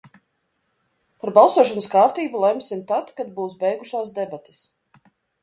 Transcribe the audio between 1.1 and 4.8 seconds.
Par balsošanas kārtību lemsim tad, kad būs beigušās debates.